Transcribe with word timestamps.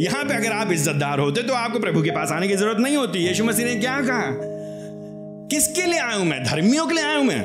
यहाँ 0.00 0.24
पे 0.24 0.34
अगर 0.34 0.52
आप 0.52 0.70
इज्जतदार 0.72 1.18
होते 1.18 1.42
तो 1.42 1.54
आपको 1.54 1.78
प्रभु 1.78 2.02
के 2.02 2.10
पास 2.10 2.30
आने 2.32 2.48
की 2.48 2.54
ज़रूरत 2.56 2.78
नहीं 2.80 2.96
होती। 2.96 3.18
यीशु 3.18 3.44
मसीह 3.44 3.66
ने 3.66 3.74
क्या 3.74 4.00
कहा? 4.00 4.26
किसके 5.48 5.86
लिए 5.86 5.98
आया 6.00 6.16
हूँ 6.16 6.26
मैं? 6.26 6.42
धर्मियों 6.44 6.86
के 6.86 6.94
लिए 6.94 7.04
आया 7.04 7.16
हूँ 7.16 7.24
मैं? 7.24 7.42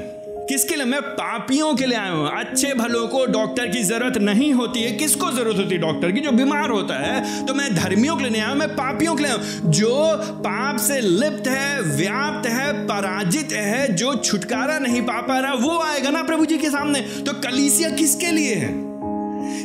किसके 0.49 0.75
लिए? 0.75 0.85
मैं 0.85 1.01
पापियों 1.01 1.73
के 1.75 1.85
लिए 1.85 1.97
आया 1.97 2.11
हूँ। 2.11 2.29
अच्छे 2.39 2.73
भलों 2.73 3.07
को 3.07 3.25
डॉक्टर 3.25 3.67
की 3.67 3.83
ज़रूरत 3.83 4.17
नहीं 4.17 4.53
होती 4.53 4.83
है। 4.83 4.91
किसको 4.91 5.31
ज़रूरत 5.31 5.57
होती 5.57 5.75
है 5.75 5.81
डॉक्टर 5.81 6.11
की? 6.11 6.19
जो 6.19 6.31
बीमार 6.31 6.69
होता 6.69 6.99
है 6.99 7.45
तो 7.45 7.53
मैं 7.53 7.73
धर्मियों 7.75 8.15
के 8.15 8.23
लिए 8.23 8.31
नहीं 8.31 8.41
आया 8.41 8.53
मैं 8.53 8.69
पापियों 8.69 9.15
के 9.15 9.23
लिए 9.23 9.31
आया 9.31 9.71
जो 9.71 10.17
पाप 10.39 10.77
से 10.77 11.01
लिप्त 11.01 11.47
है, 11.47 11.81
व्याप्त 11.81 12.49
है, 12.49 12.73
पराजित 12.87 13.51
है, 13.51 13.93
जो 13.95 14.15
छुटकारा 14.15 14.79
नहीं 14.79 15.01
पा 15.01 15.21
पा 15.21 15.39
रहा, 15.39 15.53
वो 15.53 15.79
आएगा 15.81 16.09
ना 16.09 16.23
प्रभु 16.23 16.45
जी 16.45 16.57
के 16.57 16.69
सामने। 16.69 17.01
तो 17.01 17.33
कलीसिया 17.33 17.89
किसके 17.89 18.31
लिए 18.31 18.55
है? 18.55 18.86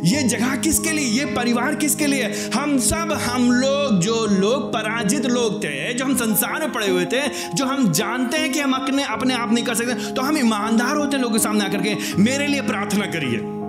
ये 0.04 0.22
जगह 0.22 0.56
किसके 0.56 0.92
लिए? 0.92 1.04
ये 1.04 1.24
परिवार 1.24 1.74
किसके 1.74 2.06
लिए? 2.06 2.50
हम 2.54 2.78
सब, 2.78 3.12
हम 3.22 3.50
लोग, 3.52 4.00
जो 4.00 4.26
लोग, 4.26 4.72
पराजित 4.72 5.26
लोग 5.26 5.62
थे, 5.64 5.94
जो 5.94 6.04
हम 6.04 6.16
संसार 6.16 6.60
में 6.60 6.72
पड़े 6.72 6.90
हुए 6.90 7.04
थे, 7.04 7.22
जो 7.54 7.66
हम 7.66 7.92
जानते 7.92 8.36
हैं 8.36 8.52
कि 8.52 8.60
हम 8.60 8.72
अपने 8.72 9.04
अपने 9.04 9.34
आप 9.34 9.52
नहीं 9.52 9.64
कर 9.64 9.74
सकते 9.74 10.12
तो 10.12 10.22
हम 10.22 10.38
ईमानदार 10.38 10.96
होते 10.96 11.16
हैं 11.16 11.22
लोगों 11.22 11.36
के 11.36 11.42
सामने 11.42 11.64
आकर 11.64 11.82
के, 11.82 11.96
मेरे 12.22 12.46
लिए 12.46 12.62
प्रार्थना 12.62 13.06
करिए। 13.06 13.61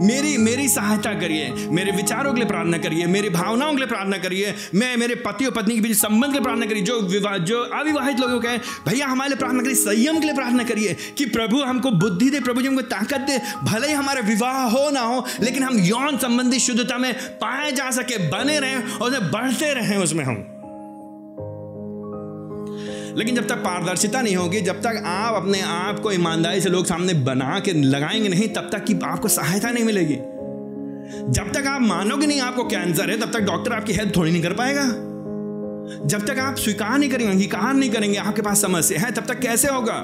मेरी 0.00 0.36
मेरी 0.36 0.68
सहायता 0.68 1.14
करिए। 1.14 1.50
मेरे 1.50 1.92
विचारों 1.92 2.32
के 2.32 2.40
लिए 2.40 2.48
प्रार्थना 2.48 2.78
करिए। 2.78 3.06
मेरी 3.06 3.28
भावनाओं 3.28 3.70
के 3.70 3.76
लिए 3.76 3.86
प्रार्थना 3.86 4.18
करिए। 4.18 4.54
मैं, 4.74 4.96
मेरे 4.96 5.14
पति 5.14 5.44
और 5.44 5.52
पत्नी 5.52 5.74
के 5.74 5.80
बीच 5.80 5.96
संबंध 5.96 6.24
के 6.24 6.32
लिए 6.32 6.42
प्रार्थना 6.42 6.66
करिए। 6.66 6.82
जो 6.82 7.00
विवाह 7.00 7.38
जो 7.38 7.60
अविवाहित 7.60 8.20
लोगों 8.20 8.40
के 8.40 8.58
भैया, 8.58 9.06
हमारे 9.06 9.28
लिए 9.28 9.36
प्रार्थना 9.36 9.62
करिए। 9.62 9.74
संयम 9.74 10.18
के 10.18 10.26
लिए 10.26 10.34
प्रार्थना 10.34 10.64
करिए 10.64 10.96
कि 11.18 11.26
प्रभु 11.26 11.62
हमको 11.62 11.90
बुद्धि 11.90 12.30
दे, 12.30 12.40
प्रभु 12.40 12.62
जी 12.62 12.68
हमको 12.68 12.82
ताकत 12.82 13.20
दे। 13.20 13.40
भले 13.62 13.86
ही 13.86 13.92
हमारा 13.92 14.20
विवाह 14.20 14.62
हो 14.62 14.90
ना 14.90 15.00
हो, 15.00 15.26
लेकिन 15.40 15.62
हम 15.62 15.78
यौन 15.78 16.18
संबंधी 16.18 16.58
शुद्धता 16.58 16.98
में 16.98 17.14
पाए 17.14 17.72
जा 17.72 17.90
सके, 17.90 18.18
बने 18.18 18.60
रहें 18.60 18.76
और 18.76 19.10
बढ़ते 19.10 19.74
रहें 19.74 19.96
उसमें 19.96 20.24
हम। 20.24 20.57
लेकिन 23.18 23.34
जब 23.34 23.48
तक 23.48 23.54
पारदर्शिता 23.54 24.22
नहीं 24.22 24.36
होगी, 24.36 24.60
जब 24.60 24.80
तक 24.80 25.02
आप 25.06 25.34
अपने 25.34 25.60
आप 25.60 26.00
को 26.00 26.12
ईमानदारी 26.12 26.60
से 26.60 26.68
लोग 26.68 26.86
सामने 26.86 27.14
बना 27.14 27.60
के 27.60 27.72
लगाएँगे 27.72 28.28
नहीं, 28.28 28.48
तब 28.48 28.68
तक 28.72 28.84
कि 28.84 28.98
आपको 29.04 29.28
सहायता 29.28 29.70
नहीं 29.70 29.84
मिलेगी। 29.84 30.16
जब 31.32 31.52
तक 31.54 31.66
आप 31.66 31.80
मानोगे 31.80 32.26
नहीं 32.26 32.40
आपको 32.40 32.64
कैंसर 32.64 33.10
है, 33.10 33.20
तब 33.20 33.32
तक 33.32 33.40
डॉक्टर 33.40 33.72
आपकी 33.72 33.92
हेल्प 33.92 34.16
थोड़ी 34.16 34.32
नहीं 34.32 34.42
कर 34.42 34.52
पाएगा। 34.52 34.86
जब 36.06 36.26
तक 36.26 36.38
आप 36.38 36.56
स्वीकार 36.56 36.98
नहीं 36.98 37.10
करेंगे, 37.10 37.32
अंगीकार 37.32 37.74
नहीं 37.74 37.90
करेंगे, 37.90 38.18
आपके 38.18 38.42
पास 38.42 38.62
समस्या 38.62 39.00
है, 39.00 39.10
तब 39.10 39.24
तक 39.26 39.40
कैसे 39.40 39.68
होगा? 39.68 39.96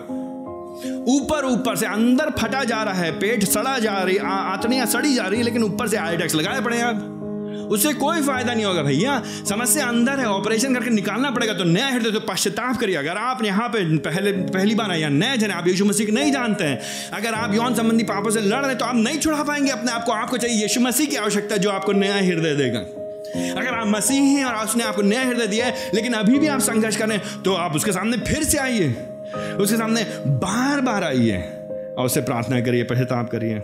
ऊपर 1.09 1.45
ऊपर 1.45 1.77
से 1.77 1.87
अंदर 1.87 2.31
फटा 2.31 2.65
जा 2.65 2.83
रहा 2.83 2.95
है, 2.95 3.13
पेट 3.13 3.45
सड़ा 3.45 3.79
जा 3.79 3.95
रही 3.95 4.17
आतनियाँ 4.25 4.87
सड़ी 4.87 5.15
जा 5.15 5.23
रही 5.23 5.39
है 5.39 5.45
लेकिन 5.45 5.63
ऊपर 5.63 5.89
से 5.89 5.97
आईडेक्स 5.97 6.35
लगाए 6.35 6.61
पड़े 6.61 6.81
आप। 6.81 7.14
उससे 7.55 7.93
कोई 7.95 8.23
फ़ायदा 8.23 8.55
नहीं 8.55 8.65
होगा 8.65 8.83
भैया। 8.83 9.23
समस्या 9.49 9.87
अंदर 9.87 10.21
है 10.21 10.27
ऑपरेशन 10.29 10.75
करके 10.75 10.91
निकालना 10.91 11.31
पड़ेगा 11.31 11.53
तो 11.55 11.65
नया 11.65 11.87
हृदय 11.89 12.11
तो 12.11 12.21
पश्चाताप 12.23 12.77
करिए। 12.77 12.97
अगर 12.97 13.17
आप 13.19 13.45
यहाँ 13.45 13.69
पे 13.69 13.85
पहले, 14.01 14.33
पहली 14.33 14.75
बार 14.75 14.91
आए 14.91 15.01
या 15.01 15.09
नए 15.11 15.37
जने, 15.37 15.55
आप 15.55 15.69
यीशु 15.69 15.85
मसीह 15.85 16.13
नहीं 16.13 16.33
जानते 16.33 16.65
हैं। 16.65 16.81
अगर 17.13 17.35
आप 17.35 17.55
यौन 17.55 17.75
संबंधी 17.75 18.05
पापों 18.05 18.31
से 18.31 18.41
लड़ 18.41 18.65
रहे 18.67 18.75
तो 18.75 18.85
आप 18.85 18.97
नहीं 18.97 19.19
छुड़ा 19.19 19.43
पाएँगे, 19.43 19.71
अपने 19.71 19.93
आपको 19.93 20.13
आपको 20.15 20.37
चाहिए 20.37 20.63
यीशु 20.63 20.81
मसीह 20.81 21.07
की 21.07 21.17
आवश्यकता 21.19 21.57
जो 21.57 21.71
आपको 21.71 21.93
नया 21.95 22.17
हृदय 22.17 22.55
देगा। 22.57 22.81
अगर 23.53 23.75
आप 23.75 23.87
मसीह 23.89 24.23
हैं 24.23 24.45
और 24.45 24.65
उसने 24.65 24.85
आपको 24.85 25.03
नया 25.03 25.23
हृदय 25.23 25.47
दिया 25.47 25.67
है, 25.67 25.91
लेकिन 25.95 26.13
अभी 26.15 26.39
भी 26.39 26.47
आप 26.49 26.61
संघर्ष 26.63 26.97
करें 26.97 27.19
तो 27.45 27.55
आप 27.57 27.77
उसके 27.77 27.93
सामने 27.93 28.17
फिर 28.25 28.45
से 28.45 28.59
आइए। 28.59 28.89
उसके 29.57 29.77
सामने 29.77 30.03
बार 30.43 30.81
बार 30.81 31.05
आइए 31.05 31.39
और 31.99 32.07
उससे 32.07 32.21
प्रार्थना 32.23 32.61
करिए, 32.61 32.85
पश्चाताप 32.85 33.31
करिए। 33.31 33.63